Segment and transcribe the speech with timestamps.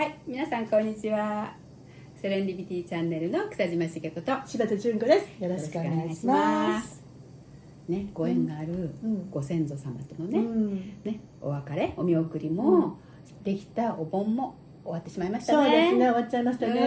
[0.00, 1.52] はい、皆さんこんにちは。
[2.16, 4.30] セレンディビティチャンネルの草島茂子と。
[4.30, 5.44] よ柴田純子です。
[5.44, 7.02] よろしくお願いします。
[7.86, 9.30] ね、ご縁があるうん。
[9.30, 10.94] ご先祖様とのね、うん。
[11.04, 12.96] ね、お別れ、お見送りも、
[13.44, 15.98] できたお盆も終わってしまいましたそうですね。
[15.98, 16.80] ね終わっちゃいましたね。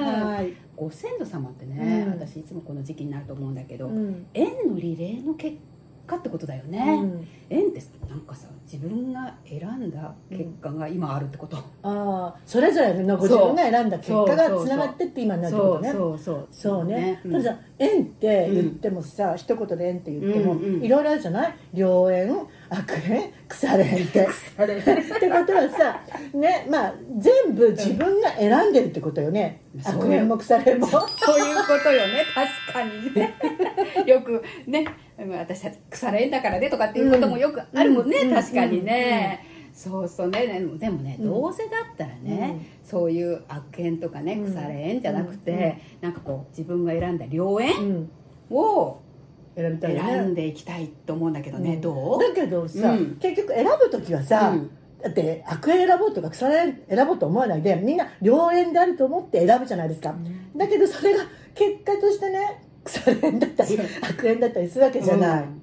[0.00, 0.26] うん。
[0.26, 2.12] はい、ご先祖様ってね、うん。
[2.12, 4.24] 私いつもこの時期になると思うんだけど、うん。
[4.32, 5.58] 縁のリレーの結
[6.06, 6.78] 果ってことだよね。
[7.02, 7.28] うん。
[7.50, 11.56] 縁ってなんかさ、自分が選んだ結果が今あるってこと。
[11.56, 15.92] ああそれぞれのご自分が選んだ結果がつながってって今になるってことね。
[15.92, 17.32] そうそうそうね、うん。
[17.32, 21.54] たださ縁って言ってもさ、一言で縁って言っても、うんうんいろいろあるじゃない？
[21.74, 22.34] 良縁
[22.70, 24.20] 悪縁腐れ縁って。
[24.22, 24.26] っ
[25.20, 26.00] てことはさ
[26.32, 29.80] ねまあ全部自分が選んでるってことよね、うん。
[29.86, 32.24] 悪縁も腐れ縁もそういうことよね。
[32.34, 33.34] 確かにね。
[34.06, 40.46] よくね私たち腐れ縁だからねとかっていうこともよくあるもんね、うん確かにね、そうそうね。
[40.46, 41.26] でもでもね、うん。
[41.26, 44.44] どうせだったらね、そういう悪縁とかねうん。
[44.44, 45.74] 腐れ縁じゃなくて、うんうん。
[46.00, 48.10] なんかこう自分が選んだ良縁うん。
[48.50, 49.00] を
[49.56, 50.08] 選びたいよね。
[50.10, 52.18] 選んでいきたいと思うんだけどね、どう？
[52.20, 53.16] だけどさ、うん。
[53.20, 54.70] 結局選ぶ時はさ、うん。
[55.02, 60.14] だって悪縁選ぼうとか腐れ縁選ぼうと思わないでみんな良縁であると思って選ぶじゃないですか、
[60.56, 61.24] だけどそれが
[61.54, 65.62] 結果としてね腐れ縁だったり悪縁だったりするわけじゃない、うん。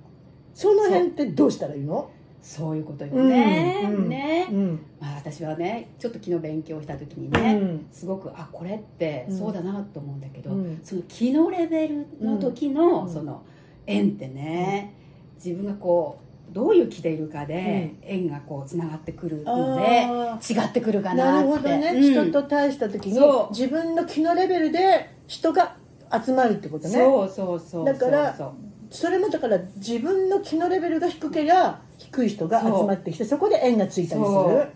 [0.54, 2.10] その辺ってどうしたらいいの？
[2.42, 4.86] そういうことよね、うんね、うん。
[5.00, 7.86] まあ、私はねちょっと昨日勉強した時にうね、ん。
[7.92, 9.38] すごくあこれってうん。
[9.38, 10.80] そうだなと思うんだけど、うん。
[10.84, 13.14] その気のレベルの時の、うん。
[13.14, 13.44] その
[13.86, 14.96] 縁ってね、
[15.36, 21.50] 自分がこうどういう気でいるかで、縁がこうつながってくるのであ違ってくるかあななって。
[21.52, 22.30] るほどね、うん。
[22.30, 23.20] 人と対した時に
[23.52, 25.78] 自分の気のレベルで人が
[26.26, 26.94] 集まるってことね。
[26.94, 28.36] そうそうそうだから
[28.90, 34.52] それもだから自分の気のレベルが低けりゃ低い人が集まってきてそこで縁がついたりすそう。
[34.52, 34.68] る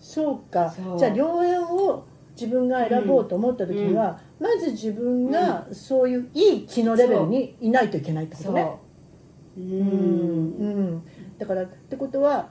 [0.00, 0.74] そうか。
[0.98, 8.68] じゃあ良縁を自分が選ぼうと思った時には、まず自分がそういういい気のレベルにいないといけないってことね。
[9.56, 9.64] うん。
[9.64, 9.66] う
[10.96, 11.02] ん。
[11.38, 12.48] だからってことは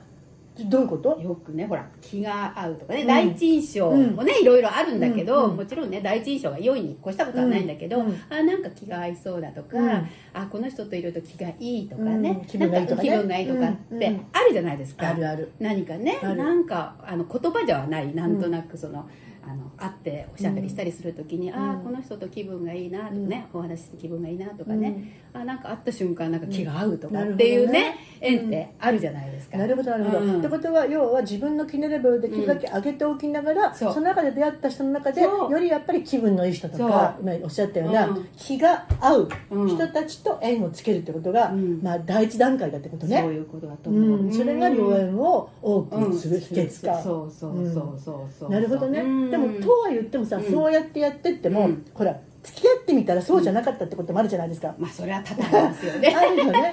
[0.66, 1.18] どういうこと？
[1.20, 3.06] よくねほら気が合うとかね、うん。
[3.06, 5.56] 第一印象もね、いろいろあるんだけど、うんうん。
[5.56, 8.20] もちろんね第一印象が良いに越したことはないんだけど、うんうん。
[8.28, 9.90] あなんか気が合いそうだとか、うん。
[10.34, 12.46] あこの人といると気がいいとかね、うん。
[12.46, 13.08] 気分がいいとかね。
[13.08, 15.52] 気分がいいとかっうんてあるじゃないですか、あるある。
[15.58, 19.08] 何かねなんかあの言葉ではないなんとなくその、
[19.44, 21.54] あの会っておしゃべりしたりするときに、ん。
[21.54, 29.58] ああこの人と気分がいいなとかね、お話しして気分がいいなとかね、あなんか会った瞬間なんか気が合うとかうんっていうね,、なるほ縁ってあるじゃないですか。
[29.58, 30.38] なるほどなるほど、うん。
[30.38, 38.28] ってことは要は自分の気のレベルできるだけ上げておきながら、その中で出会った人の中でよりやっぱり気分のいい人とか今おっしゃったような、うん。
[38.36, 39.68] 気が合ううん。
[39.68, 41.80] 人たちと縁をつけるってことが、うん。
[41.82, 43.20] まあ、第一段階だってことね。
[43.20, 50.44] そういうことだとう思う、ん、それが良縁を多うんくする秘訣か、そうそうそうそうそうなるほどね、うんでもとは言ってもさ、うん。
[50.44, 51.84] そうやってやってっても、うん。
[51.94, 56.14] ほら付き合ってみたらそうじゃなかったってこともあるじゃないですか、まあそれは多々ありますよね。
[56.16, 56.72] あるよね。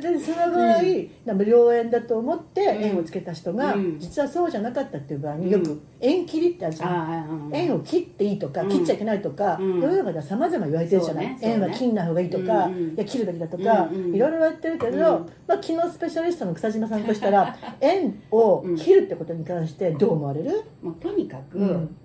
[0.00, 0.82] でその場合、
[1.26, 1.38] なん。
[1.38, 3.98] か良縁だと思って縁をつけた人が、うん。
[3.98, 8.68] 実はそうじゃなかったっていう場合うんによく縁切りってあるじゃん、ああうん縁を切っていいとか、うん。
[8.70, 9.80] 切っちゃいけないとか、うん。
[9.80, 11.38] 世の中ではさまざま言われてるじゃない、ねね。
[11.42, 12.94] 縁は切んない方がいいとか、うんうん。
[12.94, 14.14] いや切るべきだとか、うんうん。
[14.14, 15.02] いろいろ言われてるけど、うん。
[15.46, 21.96] まあ、昨日スペシャリストの草島さんとしたら 縁を切るってことに関してどう思われる、もうとにかく、うん。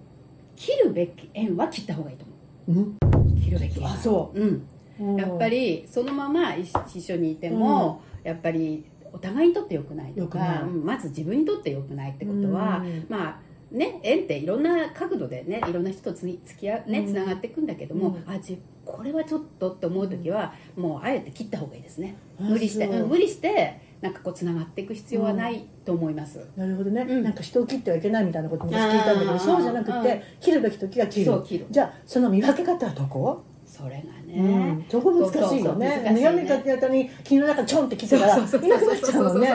[0.55, 2.32] 切るべき縁は切った方がいいと思う
[2.71, 2.75] ん？
[2.75, 2.95] う
[3.43, 4.39] 切るべき縁はあそう。
[4.39, 4.67] ん
[4.99, 5.15] うん。
[5.17, 13.05] やっぱりそのまま一一緒にいても、やっぱりお互いにとって良くないとか、うんまず自分にとって良くないってことは、うん。
[13.09, 13.39] まあ
[13.71, 17.07] ね縁っていろんな角度でねいろんな人とつ付き合うねうん。
[17.07, 18.33] つながっていくんだけども、うん。
[18.33, 22.15] あじこれはちょっとって思う時は、もうあえて切った方がいいですね。
[22.39, 27.23] あ無理して、無理してなんかこうつながっていく必要はないと思います、なるほどね、うん。
[27.23, 30.03] なんか人を切ってはいけないみたいなことも聞いたんだけどそうじゃなくうん。
[30.03, 31.43] て切るべき時は切る。
[31.43, 31.67] 切る。
[31.71, 35.49] じゃあその見分け方はどこ、それがうねん、、そこ難しいよね。
[35.49, 39.53] そうそうそう難しいね見分け方に気の中ちょんって切ってたらいなくなっちゃうもんね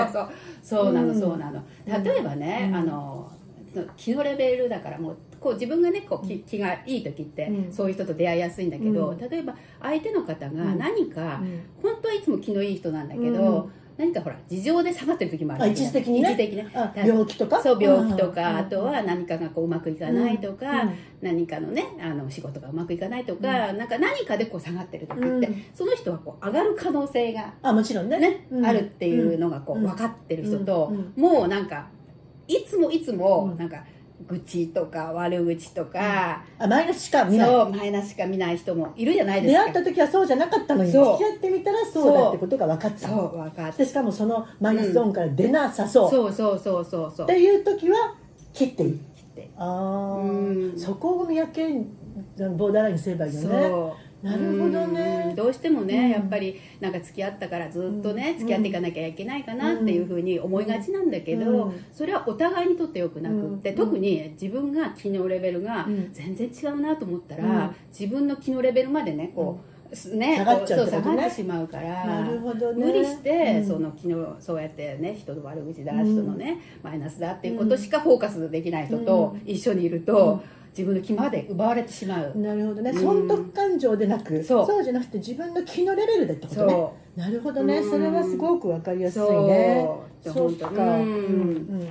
[0.62, 3.30] そうなのうんそうなの例えばね、うんあの
[3.96, 7.72] 気のレベルだからもうこう自分がねこう気気がいい時って、うん。
[7.72, 9.18] そういう人と出会いやすいんだけど、うん。
[9.18, 11.62] 例えば相手の方が何か、うん。
[11.82, 13.72] 本当はいつも気のいい人なんだけど、うん。
[13.96, 16.32] 何かほら事情で下がってる時もあるあ一時的にね。
[16.32, 16.70] 一時的ね。
[16.94, 17.60] 病気とか？
[17.60, 18.56] そう病気とか、うん。
[18.58, 20.92] あとは何かがこううまくいかないとか、うん。
[21.20, 25.64] 何かのねあの仕事がうまくいかないとか、なんか何かでこう下がってる時って、うん。
[25.74, 28.18] その人はこう上がる可能性があもちろんね。
[28.18, 28.66] ね、うん。
[28.66, 29.82] あるっていうのがこううん。
[29.84, 31.12] 分かってる人と、うん。
[31.20, 31.88] もうなんか
[32.48, 33.58] いつもいつもうん。
[33.58, 33.84] なんか
[34.26, 37.48] 愚痴とか悪口とか、あマイナスしか見ない。
[37.48, 39.64] そうマイナスしか見ない人もいるじゃないですか。
[39.64, 41.18] 出会った時はそうじゃなかったのに付そう。
[41.18, 43.08] き合ってみたらそうだってことが分かった。
[43.08, 47.26] そう分かってでしかもそのマイナスゾーンから出なさそう、そうそうそうそうそう。
[47.26, 48.16] っていう時は
[48.52, 49.50] 切っていい切って。
[49.56, 50.20] あー。
[50.20, 50.78] うん。
[50.78, 51.68] そこを見分け
[52.56, 53.68] ボーダーラインにすればいいよね。
[53.68, 55.26] そうなるほどね。
[55.28, 55.36] うん。
[55.36, 56.10] どうしてもね、うん。
[56.10, 58.38] やっぱりなんか付き合ったからずっとね、うん。
[58.38, 61.84] 付き合っていかなきゃいけないかなっていうふうに思いがちなんだけど、うん。
[61.92, 63.76] それはお互いにとってよくなくって、うん。
[63.76, 66.12] 特に自分が気のレベルがうん。
[66.12, 67.76] 全然違うなと思ったら、うん。
[67.90, 70.90] 自分の気のレベルまでねこう、ね下がっちゃうね。
[70.90, 72.86] 下がってしまうからなるほどね。
[72.86, 73.66] 無理して、うん。
[73.66, 82.90] その昨日そうやってね人の悪口だ、うん人のねマイナスだっていうことしかフォーカスできない人と一緒にいると、うん自分の気まで奪われてしまう、なるほどね。
[82.90, 83.00] うん。
[83.00, 84.66] 損得感情でなくそう。
[84.66, 87.78] そうじゃなくて自分の気のレベルでってことねなるほどね。
[87.78, 89.48] うんそれはすごくわかりやすいそう。
[89.48, 89.88] ね
[90.22, 90.66] でそうか。
[90.68, 91.88] 本当うんうん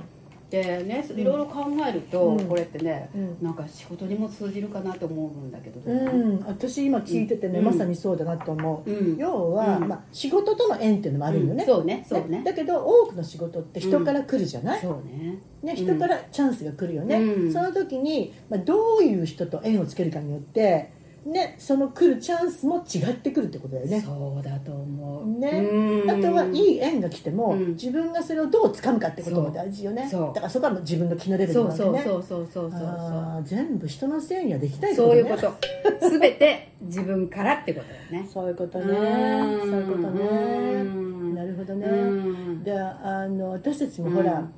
[0.50, 2.46] でねいろいろ考えると、うん。
[2.46, 3.36] これってねうん。
[3.42, 7.64] なんか仕事にも通じるかなと思うんだけど、うん、私今聞いててね、うん。
[7.66, 9.16] まさにそうだなと思う、うん。
[9.18, 9.88] 要は、うん。
[9.88, 11.66] まあ、仕事との縁っていうのもあるよね,、うん。
[11.66, 12.42] そうねそうね。
[12.44, 15.38] だけど多くの仕事って人から来るじゃない、そうね。
[15.62, 15.76] ね、うん。
[15.76, 17.52] 人からチャンスが来るよね、うん。
[17.52, 20.92] その時に、まあ、どういう人と縁をつけるかによって、
[21.30, 24.00] ね、その来るチャンスも違ってくるってことだよね。
[24.00, 25.38] そうだと思う。
[25.38, 25.50] ね。
[25.50, 26.10] うん。
[26.10, 27.68] あとはいい縁が来ても、うん。
[27.72, 30.08] 自分がそれをどう掴むかってことも大事よね。
[30.10, 30.34] そう。
[30.34, 35.54] だからそこはもう自分の気のレベルそうそうなんでねそうそうそうそうあー全部人のせいにはできないってそうねいうこと
[36.00, 44.54] 全て自分からってことだよねそういうことねうんそういうことねうんなるほどねうんであの私たちもほら、うん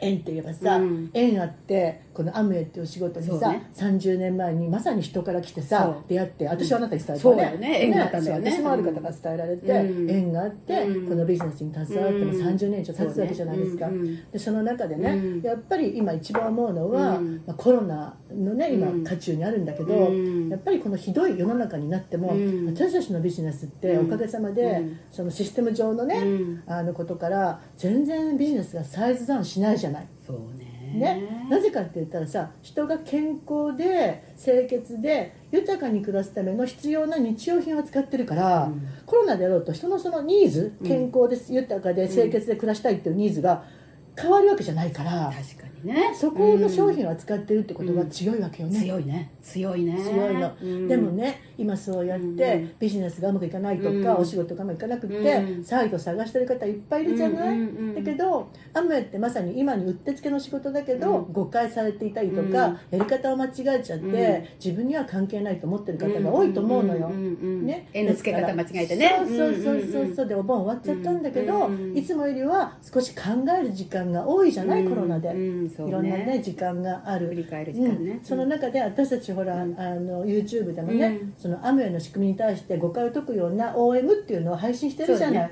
[0.00, 3.70] 縁って言えばさ、うん縁あってこのアムウェイっていうお仕事にさ、そうね。
[3.76, 6.04] 30年前にまさに人から来てさそう。
[6.08, 7.84] 出会って私はあなたに伝えたそうだよね。
[7.84, 8.50] 縁があったんだよね。
[8.50, 10.10] そう私もある方が伝えられて、うん。
[10.10, 11.08] 縁があって、うん。
[11.08, 12.40] このビジネスに携わってもうん。
[12.44, 14.00] 30年以上経つわけじゃないですか、そうね。
[14.00, 14.30] うん。
[14.32, 15.42] でその中でね、うん。
[15.42, 17.42] やっぱり今一番思うのは、うん。
[17.46, 19.04] まあ、コロナのね今うん。
[19.04, 20.48] 渦中にあるんだけど、うん。
[20.48, 22.66] やっぱりこのひどい世の中になっても、うん。
[22.66, 24.06] 私たちのビジネスってうん。
[24.08, 24.98] おかげさまで、うん。
[25.12, 26.62] そのシステム上のね、うん。
[26.66, 30.08] あのことから全然ビジネスがサイズダウンしないじゃない。
[30.26, 38.88] そうねね、なぜかって言ったらさ人が健康で清潔で豊かに暮らすための必要な日用品を使ってるから、うん。
[39.06, 40.86] コロナであろうと人のそのニーズうん。
[40.86, 43.64] 健康で豊かで清潔で暮らしたいっていうニーズが
[44.20, 46.12] 変わるわけじゃないから、確かにね。
[46.12, 49.30] そこの商品を扱ってるってことは強いわけよね、強いね。
[49.40, 49.96] 強いね。
[49.96, 50.88] 強いの、うん。
[50.88, 52.72] でもね今そうやってうん。
[52.80, 54.06] ビジネスがうまくいかないとか、うん。
[54.16, 55.64] お仕事がうまくいかなくって、うん。
[55.64, 57.94] サイト探してる方いっぱいいるじゃない、うんうんうん。
[57.94, 58.27] だけど
[58.74, 61.32] アムウェイってまさに今にうってつけの仕事だけど、うん。
[61.32, 62.54] 誤解されていたりとか、うん。
[62.54, 64.44] やり方を間違えちゃって、うん。
[64.62, 69.14] 自分には関係ないと思ってる方が多いと思うのよ、ね、絵の付け方間違えてね。
[69.18, 70.26] そうそうそうそうそう。
[70.26, 73.22] でお盆終わっちゃったんだけど、うんいつもよりは少し考
[73.58, 77.28] える時間が多いじゃない、コロナで、いろんなね時間がある。
[77.28, 78.10] 振り返る時間ね。
[78.12, 79.78] うん、その中で私たちほら、うん。
[79.78, 81.34] あの YouTube でもね、うん。
[81.36, 85.50] そのアムウェイの仕組みに対して誤解を解くような OM っていうのを配信してるじゃない、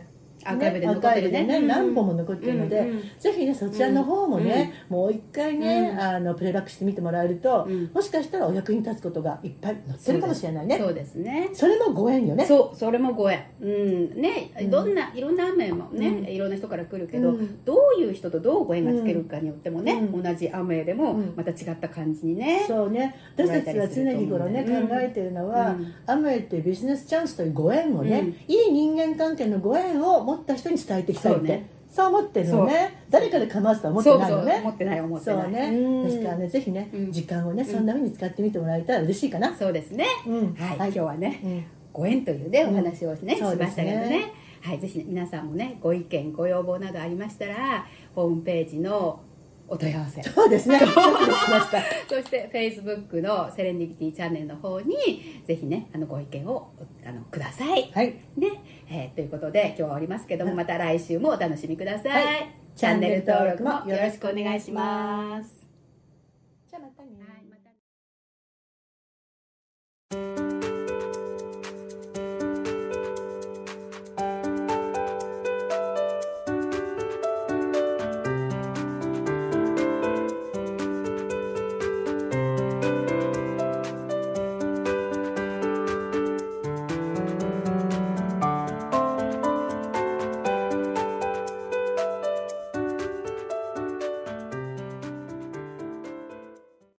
[0.48, 1.40] アーカイブで残ってるね。
[1.40, 3.02] アーカイブでうん何本も残ってるので、うんうん。
[3.18, 7.90] ぜひねそちらの方もね、もう一回ね、うんあのプレイバックしてみてもらえると、うん。
[7.92, 10.78] もしかしたらお役に立つことがいっぱい載ってるかもしれないね。
[10.78, 11.50] そうですね。
[11.52, 12.44] それもご縁よね。
[12.44, 13.44] そうそれもご縁。
[13.60, 14.20] うん。
[14.20, 14.70] ねうん。
[14.70, 16.24] どんないろんな雨もね、うん。
[16.26, 17.64] いろんな人から来るけど、うん。
[17.64, 20.22] どういう人とどうご縁がつけるかによってもね、うん。
[20.22, 21.34] 同じ雨でもうん。
[21.36, 23.14] また違った感じにね、そうね。
[23.36, 24.88] 私たちは常日頃ね、うん。
[24.88, 25.92] 考えているのは、うん。
[26.06, 28.28] アムウェイっていうビジネスチャンスというご縁をね、うん。
[28.48, 33.02] いい人間関係のご縁を持った人に伝えていきたいってそう,、そうね思ってるのね。
[33.10, 34.52] 誰かで構わすとは思ってないのね。
[34.52, 35.42] そう思ってない思ってない。
[35.42, 36.04] そうね、うん。
[36.04, 37.12] ですからねぜひね、うん。
[37.12, 40.54] 時間をねそんな風に使ってみてもらえたら嬉しいかな、そうですね、うん。
[40.54, 40.88] はい、はい。
[40.88, 41.64] 今日はねうん。
[41.92, 44.32] ご縁というねうんお話をね、しましたけどね。
[44.60, 44.78] はい。
[44.78, 49.20] ぜひ、ね、皆さんもねご意見ご要望などありましたらホームページの
[49.68, 50.22] お問い合わせ。
[50.22, 50.78] そうですね。
[50.78, 51.82] しました。
[52.08, 56.72] そして Facebook のセレンディピティチャンネルの方にぜひねあのご意見を
[57.04, 57.90] あのください。
[57.92, 58.14] はい。
[58.36, 62.54] ね、えーということで今日は終わりますけどもまた来週もお楽しみください、はい。
[62.76, 65.66] チャンネル登録もよろしくお願いします。
[66.70, 67.25] じゃあまたね